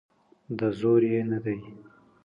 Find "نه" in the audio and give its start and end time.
1.31-1.39